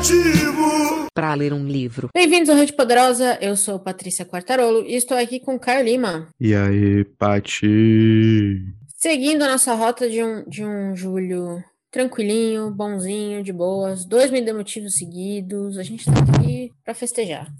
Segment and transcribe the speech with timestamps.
[0.00, 2.08] motivo para ler um livro.
[2.14, 6.28] Bem-vindos ao Rede Poderosa, eu sou Patrícia Quartarolo e estou aqui com Caio Lima.
[6.40, 8.64] E aí, Pati?
[8.96, 14.42] Seguindo a nossa rota de um, de um julho tranquilinho, bonzinho, de boas, dois mil
[14.56, 17.52] motivos seguidos, a gente tá aqui para festejar.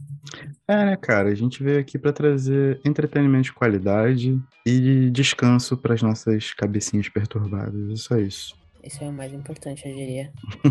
[0.66, 1.28] É, né, cara?
[1.28, 7.10] A gente veio aqui para trazer entretenimento de qualidade e descanso para as nossas cabecinhas
[7.10, 7.90] perturbadas.
[7.90, 8.59] É só isso.
[8.82, 10.30] Isso é o mais importante, eu diria.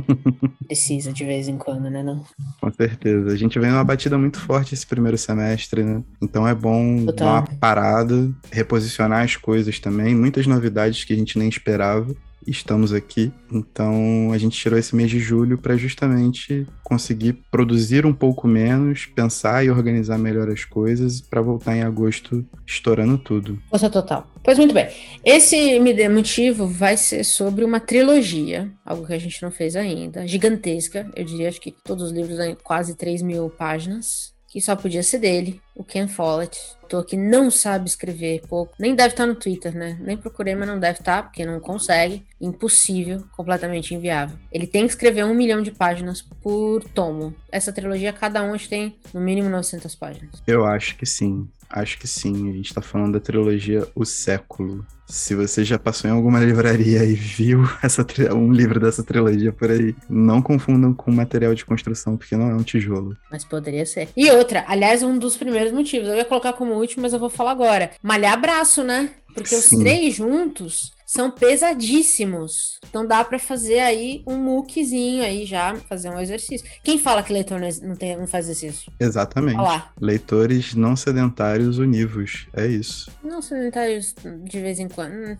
[0.65, 2.23] Precisa de vez em quando, né, não?
[2.59, 3.31] Com certeza.
[3.31, 6.03] A gente vem numa batida muito forte esse primeiro semestre, né?
[6.21, 7.13] Então é bom Total.
[7.13, 10.15] dar uma parada, reposicionar as coisas também.
[10.15, 12.15] Muitas novidades que a gente nem esperava
[12.51, 13.31] estamos aqui.
[13.51, 19.05] Então a gente tirou esse mês de julho para justamente conseguir produzir um pouco menos,
[19.05, 23.59] pensar e organizar melhor as coisas para voltar em agosto estourando tudo.
[23.69, 24.27] Força total.
[24.43, 24.87] Pois muito bem.
[25.23, 29.75] Esse Me Dê Motivo vai ser sobre uma trilogia, algo que a gente não fez
[29.75, 31.09] ainda, gigantesca.
[31.15, 35.03] Eu diria acho que todos os livros têm quase 3 mil páginas que só podia
[35.03, 36.59] ser dele, o Ken Follett.
[36.81, 39.95] Autor que não sabe escrever pouco, nem deve estar no Twitter, né?
[40.01, 42.25] Nem procurei, mas não deve estar, porque não consegue.
[42.41, 44.35] Impossível, completamente inviável.
[44.51, 47.35] Ele tem que escrever um milhão de páginas por tomo.
[47.51, 50.41] Essa trilogia, cada um tem no mínimo 900 páginas.
[50.47, 51.47] Eu acho que sim.
[51.69, 52.49] Acho que sim.
[52.49, 54.85] A gente tá falando da trilogia O Século.
[55.05, 59.69] Se você já passou em alguma livraria e viu essa um livro dessa trilogia por
[59.71, 63.17] aí, não confundam com material de construção, porque não é um tijolo.
[63.31, 64.09] Mas poderia ser.
[64.15, 66.07] E outra, aliás, um dos primeiros motivos.
[66.07, 67.91] Eu ia colocar como último, mas eu vou falar agora.
[68.01, 69.11] Malhar braço, né?
[69.33, 69.77] Porque Sim.
[69.77, 72.79] os três juntos são pesadíssimos.
[72.87, 76.67] Então dá para fazer aí um muquezinho aí já, fazer um exercício.
[76.83, 78.91] Quem fala que leitor não, tem, não faz exercício?
[78.99, 79.57] Exatamente.
[79.57, 79.91] Olá.
[79.99, 82.47] Leitores não sedentários univos.
[82.53, 83.09] É isso.
[83.23, 85.35] Não sedentários de vez em quando, hum,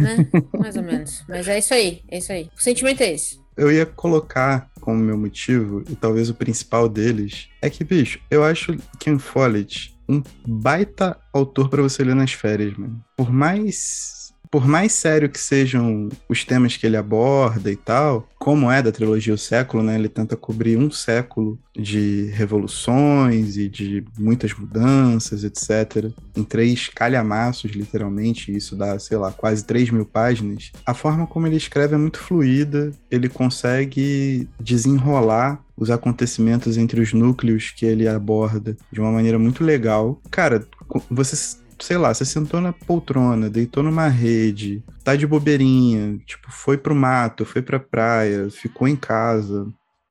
[0.00, 0.28] né?
[0.56, 1.24] Mais ou menos.
[1.28, 2.48] Mas é isso aí, é isso aí.
[2.56, 3.40] O sentimento é esse.
[3.56, 8.44] Eu ia colocar como meu motivo, e talvez o principal deles, é que, bicho, eu
[8.44, 13.04] acho Ken Follett um baita autor para você ler nas férias, mano.
[13.16, 14.19] Por mais
[14.50, 18.90] por mais sério que sejam os temas que ele aborda e tal, como é da
[18.90, 19.94] trilogia O Século, né?
[19.94, 26.10] Ele tenta cobrir um século de revoluções e de muitas mudanças, etc.
[26.36, 30.72] Em três calhamaços, literalmente, isso dá, sei lá, quase 3 mil páginas.
[30.84, 37.12] A forma como ele escreve é muito fluida, ele consegue desenrolar os acontecimentos entre os
[37.12, 40.20] núcleos que ele aborda de uma maneira muito legal.
[40.30, 40.66] Cara,
[41.10, 46.76] você sei lá, você sentou na poltrona, deitou numa rede, tá de bobeirinha, tipo, foi
[46.76, 49.66] pro mato, foi pra praia, ficou em casa,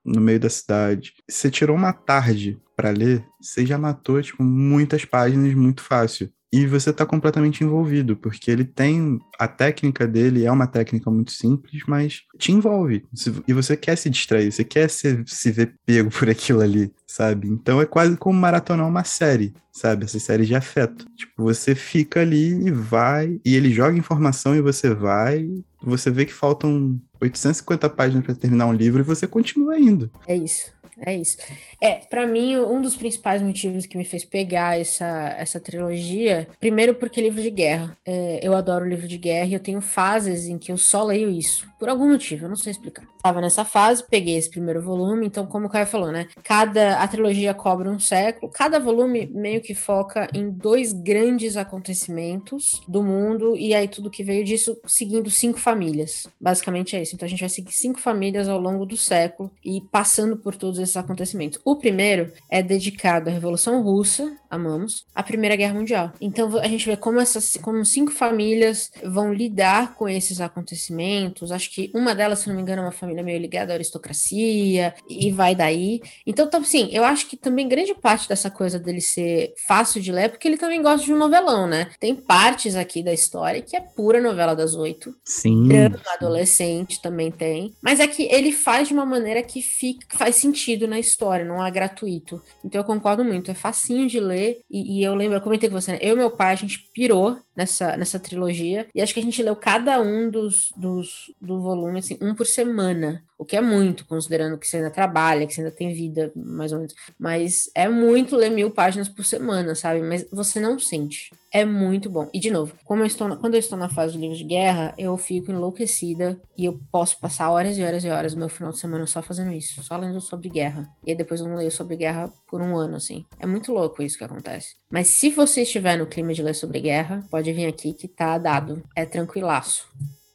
[0.05, 1.13] no meio da cidade.
[1.29, 6.65] Você tirou uma tarde para ler, você já matou, tipo, muitas páginas muito fácil e
[6.65, 9.19] você está completamente envolvido, porque ele tem.
[9.37, 13.05] A técnica dele é uma técnica muito simples, mas te envolve.
[13.47, 17.47] E você quer se distrair, você quer se, se ver pego por aquilo ali, sabe?
[17.47, 20.05] Então é quase como maratonar uma série, sabe?
[20.05, 21.05] Essa série de afeto.
[21.15, 25.47] Tipo, você fica ali e vai, e ele joga informação e você vai,
[25.81, 30.09] você vê que faltam 850 páginas para terminar um livro e você continua indo.
[30.27, 30.71] É isso.
[31.05, 31.37] É isso.
[31.81, 36.95] É, para mim, um dos principais motivos que me fez pegar essa, essa trilogia, primeiro
[36.95, 37.97] porque livro de guerra.
[38.05, 41.29] É, eu adoro livro de guerra e eu tenho fases em que eu só leio
[41.29, 41.67] isso.
[41.79, 43.07] Por algum motivo, eu não sei explicar.
[43.23, 46.27] Tava nessa fase, peguei esse primeiro volume, então, como o Caio falou, né?
[46.43, 46.99] Cada.
[46.99, 53.03] A trilogia cobre um século, cada volume meio que foca em dois grandes acontecimentos do
[53.03, 56.27] mundo, e aí tudo que veio disso seguindo cinco famílias.
[56.39, 57.15] Basicamente é isso.
[57.15, 60.79] Então a gente vai seguir cinco famílias ao longo do século e passando por todos
[60.79, 61.59] esses acontecimentos.
[61.63, 66.11] O primeiro é dedicado à Revolução Russa, amamos, à Primeira Guerra Mundial.
[66.19, 71.51] Então a gente vê como essas como cinco famílias vão lidar com esses acontecimentos.
[71.51, 74.93] Acho que uma delas, se não me engano, é uma família meio ligada à aristocracia
[75.07, 76.01] e vai daí.
[76.25, 80.11] Então, então sim, eu acho que também grande parte dessa coisa dele ser fácil de
[80.11, 81.89] ler é porque ele também gosta de um novelão, né?
[81.99, 85.15] Tem partes aqui da história que é pura novela das oito.
[85.23, 85.67] Sim.
[85.67, 87.73] Drama adolescente também tem.
[87.81, 91.63] Mas é que ele faz de uma maneira que fica, faz sentido na história, não
[91.63, 92.41] é gratuito.
[92.63, 94.38] Então eu concordo muito, é facinho de ler.
[94.69, 95.99] E, e eu lembro, eu comentei com você, né?
[96.01, 98.87] Eu e meu pai, a gente pirou nessa, nessa trilogia.
[98.95, 102.45] E acho que a gente leu cada um dos, dos do volume, assim, um por
[102.45, 103.21] semana.
[103.37, 106.71] O que é muito, considerando que você ainda trabalha, que você ainda tem vida, mais
[106.71, 106.93] ou menos.
[107.17, 110.01] Mas é muito ler mil páginas por semana, sabe?
[110.01, 111.31] Mas você não sente.
[111.51, 112.29] É muito bom.
[112.33, 114.43] E, de novo, como eu estou na, quando eu estou na fase do livro de
[114.43, 118.49] guerra, eu fico enlouquecida e eu posso passar horas e horas e horas do meu
[118.49, 120.87] final de semana só fazendo isso, só lendo sobre guerra.
[121.05, 123.25] E aí depois eu não leio sobre guerra por um ano, assim.
[123.39, 124.75] É muito louco isso que acontece.
[124.91, 128.37] Mas se você estiver no clima de ler sobre guerra, pode vir aqui que tá
[128.37, 128.83] dado.
[128.95, 129.87] É tranquilaço.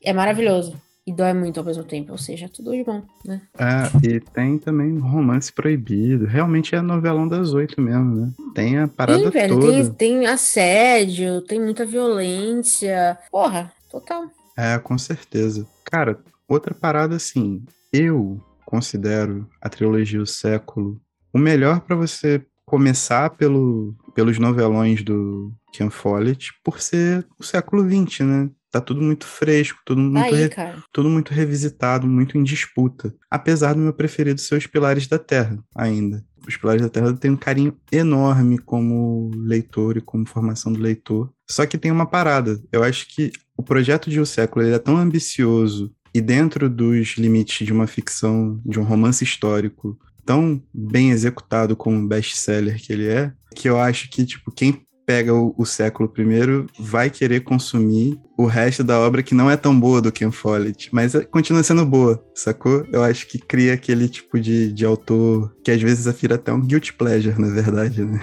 [0.03, 0.81] É maravilhoso.
[1.07, 2.13] e dói muito ao mesmo tempo.
[2.13, 3.43] Ou seja, tudo de bom, né?
[3.59, 6.25] É, e tem também romance proibido.
[6.25, 8.33] Realmente é novelão das oito mesmo, né?
[8.55, 9.73] Tem a parada Sim, velho, toda.
[9.73, 13.19] Tem, tem assédio, tem muita violência.
[13.31, 14.31] Porra, total.
[14.57, 15.67] É, com certeza.
[15.85, 16.19] Cara,
[16.49, 17.63] outra parada assim,
[17.93, 20.99] eu considero a trilogia O Século
[21.35, 22.41] o melhor para você
[22.75, 28.51] começar pelo, pelos novelões do Ken Follett, por ser o século XX, né?
[28.69, 30.51] Tá tudo muito fresco, tudo muito, Aí,
[30.93, 33.15] tudo muito revisitado, muito em disputa.
[33.31, 36.25] Apesar do meu preferido ser Os Pilares da Terra, ainda.
[36.49, 41.31] Os Pilares da Terra tem um carinho enorme como leitor e como formação do leitor.
[41.49, 42.61] Só que tem uma parada.
[42.73, 47.15] Eu acho que o projeto de O Século ele é tão ambicioso e dentro dos
[47.17, 53.09] limites de uma ficção, de um romance histórico, tão bem executado como best-seller que ele
[53.09, 58.19] é, que eu acho que, tipo, quem pega o, o, século primeiro vai querer consumir
[58.39, 61.63] o resto da obra que não é tão boa do Ken Follett, mas é, continua
[61.63, 62.87] sendo boa, sacou?
[62.91, 66.61] Eu acho que cria aquele tipo de, de autor que às vezes afira até um
[66.61, 68.21] guilty pleasure, na verdade, né?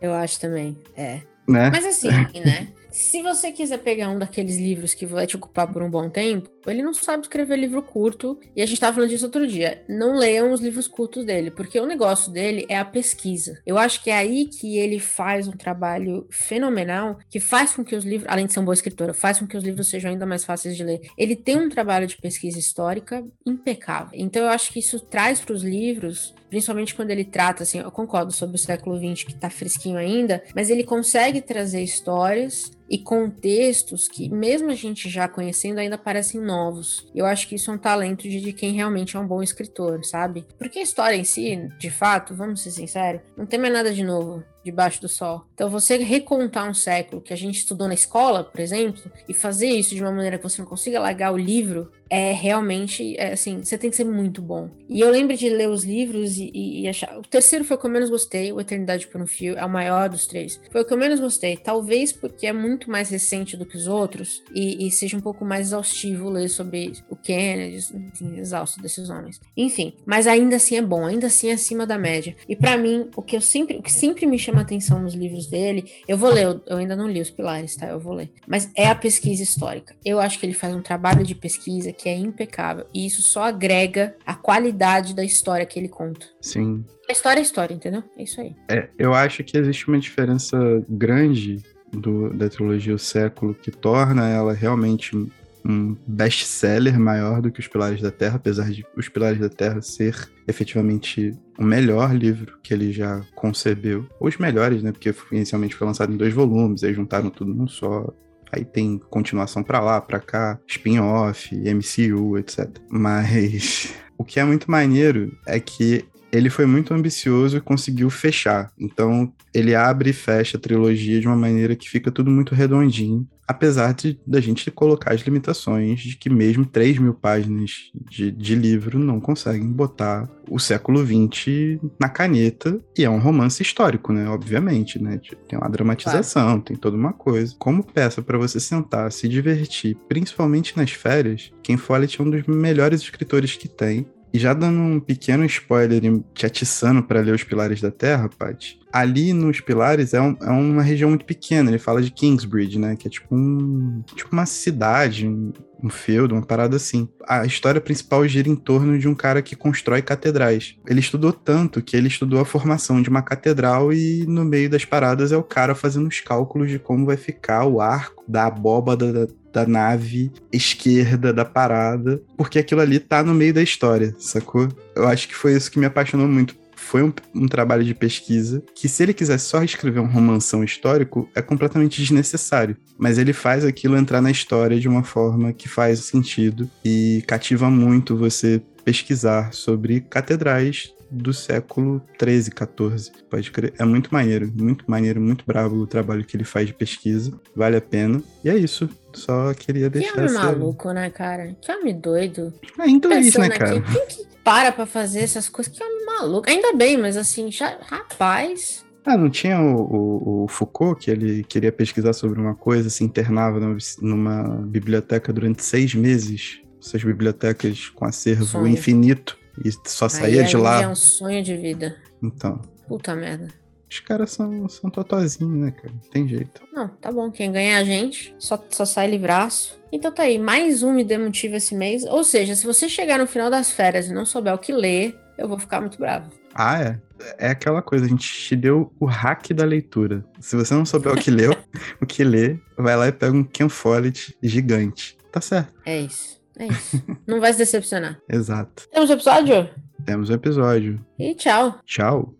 [0.00, 1.20] Eu acho também, é.
[1.48, 1.70] Né?
[1.70, 2.68] Mas assim, né?
[2.92, 6.50] Se você quiser pegar um daqueles livros que vai te ocupar por um bom tempo,
[6.66, 8.38] ele não sabe escrever livro curto.
[8.54, 9.84] E a gente estava falando disso outro dia.
[9.88, 13.60] Não leiam os livros curtos dele, porque o negócio dele é a pesquisa.
[13.64, 17.94] Eu acho que é aí que ele faz um trabalho fenomenal, que faz com que
[17.94, 20.26] os livros, além de ser um bom escritor, faz com que os livros sejam ainda
[20.26, 21.00] mais fáceis de ler.
[21.16, 24.10] Ele tem um trabalho de pesquisa histórica impecável.
[24.14, 27.90] Então eu acho que isso traz para os livros principalmente quando ele trata, assim, eu
[27.90, 32.98] concordo sobre o século XX que tá fresquinho ainda, mas ele consegue trazer histórias e
[32.98, 37.06] contextos que, mesmo a gente já conhecendo, ainda parecem novos.
[37.14, 40.04] Eu acho que isso é um talento de, de quem realmente é um bom escritor,
[40.04, 40.44] sabe?
[40.58, 44.02] Porque a história em si, de fato, vamos ser sinceros, não tem mais nada de
[44.02, 45.46] novo debaixo do sol.
[45.54, 49.68] Então, você recontar um século que a gente estudou na escola, por exemplo, e fazer
[49.68, 53.62] isso de uma maneira que você não consiga largar o livro, é realmente, é, assim,
[53.62, 54.68] você tem que ser muito bom.
[54.88, 57.16] E eu lembro de ler os livros e, e, e, achar.
[57.16, 59.70] O terceiro foi o que eu menos gostei, o Eternidade por um Fio, é o
[59.70, 60.60] maior dos três.
[60.72, 61.56] Foi o que eu menos gostei.
[61.56, 65.44] Talvez porque é muito mais recente do que os outros e, e seja um pouco
[65.44, 69.40] mais exaustivo ler sobre o Kennedy, enfim, exausto desses homens.
[69.56, 72.34] Enfim, mas ainda assim é bom, ainda assim é acima da média.
[72.48, 75.46] E para mim, o que eu sempre, o que sempre me chama atenção nos livros
[75.46, 77.86] dele, eu vou ler, eu, eu ainda não li os pilares, tá?
[77.86, 78.32] Eu vou ler.
[78.48, 79.94] Mas é a pesquisa histórica.
[80.04, 82.86] Eu acho que ele faz um trabalho de pesquisa que é impecável.
[82.94, 86.24] E isso só agrega a qualidade da história que ele conta.
[86.40, 86.82] Sim.
[87.06, 88.02] A história é história, entendeu?
[88.16, 88.56] É isso aí.
[88.70, 90.56] É, eu acho que existe uma diferença
[90.88, 91.62] grande
[91.92, 95.14] do, da trilogia O Século que torna ela realmente
[95.62, 99.82] um best-seller maior do que Os Pilares da Terra, apesar de Os Pilares da Terra
[99.82, 100.16] ser
[100.48, 104.06] efetivamente o melhor livro que ele já concebeu.
[104.18, 104.90] Os melhores, né?
[104.90, 108.10] Porque inicialmente foi lançado em dois volumes, aí juntaram tudo num só.
[108.52, 112.68] Aí tem continuação para lá, para cá, spin-off, MCU, etc.
[112.88, 118.72] Mas o que é muito maneiro é que ele foi muito ambicioso e conseguiu fechar.
[118.78, 123.26] Então, ele abre e fecha a trilogia de uma maneira que fica tudo muito redondinho
[123.50, 128.54] apesar de da gente colocar as limitações de que mesmo 3 mil páginas de, de
[128.54, 134.28] livro não conseguem botar o século XX na caneta, e é um romance histórico, né?
[134.28, 135.20] Obviamente, né?
[135.48, 137.54] Tem uma dramatização, tem toda uma coisa.
[137.58, 142.46] Como peça para você sentar, se divertir, principalmente nas férias, Ken Follett é um dos
[142.46, 144.06] melhores escritores que tem.
[144.32, 148.28] E já dando um pequeno spoiler e te atiçando para ler Os Pilares da Terra,
[148.28, 151.70] Paty, ali nos Pilares é, um, é, uma região muito pequena.
[151.70, 152.96] Ele fala de Kingsbridge, né?
[152.96, 157.08] Que é tipo, um, tipo uma cidade, um, um feudo, uma parada assim.
[157.26, 160.76] A história principal gira em torno de um cara que constrói catedrais.
[160.86, 164.84] Ele estudou tanto que ele estudou a formação de uma catedral e no meio das
[164.84, 169.28] paradas é o cara fazendo os cálculos de como vai ficar o arco da abóbada
[169.52, 174.68] da, nave esquerda da parada, porque aquilo ali tá no meio da história, sacou?
[174.94, 176.58] Eu acho que foi isso que me apaixonou muito.
[176.76, 181.28] Foi um, um trabalho de pesquisa que, se ele quisesse só escrever um romanção histórico,
[181.34, 182.76] é completamente desnecessário.
[182.98, 187.70] Mas ele faz aquilo entrar na história de uma forma que faz sentido e cativa
[187.70, 193.10] muito você pesquisar sobre catedrais do século 13, 14.
[193.28, 193.74] Pode crer.
[193.78, 197.32] É muito maneiro, muito maneiro, muito bravo o trabalho que ele faz de pesquisa.
[197.54, 198.22] Vale a pena.
[198.44, 198.88] E é isso.
[199.12, 200.12] Só queria deixar.
[200.12, 201.56] Que homem maluco, né, cara?
[201.60, 202.52] Que homem doido.
[202.78, 203.78] Ainda é isso, né, cara?
[203.78, 205.76] Aqui, quem que para pra fazer essas coisas?
[205.76, 206.48] Que homem maluco.
[206.48, 208.84] Ainda bem, mas assim, já, rapaz.
[209.04, 213.02] Ah, não tinha o, o, o, Foucault, que ele queria pesquisar sobre uma coisa, se
[213.02, 218.66] internava numa, numa biblioteca durante seis meses, essas bibliotecas com acervo Sonho.
[218.68, 220.82] infinito, e só saía Aí, de lá.
[220.82, 221.96] É um sonho de vida.
[222.22, 222.60] Então.
[222.88, 223.48] Puta merda.
[223.90, 225.92] Os caras são, são totozinhos, né, cara?
[226.12, 226.62] Tem jeito.
[226.72, 227.28] Não, tá bom.
[227.30, 229.80] Quem ganha é a gente, só, só sai livraço.
[229.90, 232.04] Então tá aí, mais um Me Dê Motivo esse mês.
[232.04, 235.18] Ou seja, se você chegar no final das férias e não souber o que ler,
[235.36, 236.30] eu vou ficar muito bravo.
[236.54, 237.00] Ah, é.
[237.36, 240.24] É aquela coisa, a gente te deu o hack da leitura.
[240.38, 241.54] Se você não souber o que leu,
[242.00, 245.18] o que ler, vai lá e pega um Ken Follett gigante.
[245.32, 245.74] Tá certo.
[245.84, 246.39] É isso.
[246.60, 247.02] É isso.
[247.26, 248.20] não vai se decepcionar.
[248.28, 248.86] Exato.
[248.90, 249.70] Temos um episódio?
[250.04, 251.06] Temos um episódio.
[251.18, 251.80] E tchau.
[251.86, 252.34] Tchau.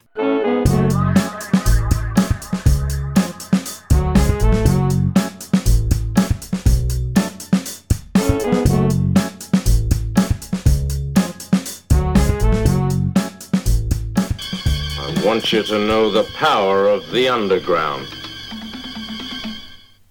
[15.24, 18.06] want you to know the power of the underground.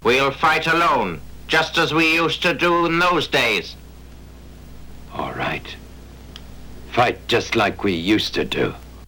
[0.01, 3.75] We'll fight alone, just as we used to do in those days.
[5.19, 5.75] All right.
[6.93, 8.73] Fight just like we used to do.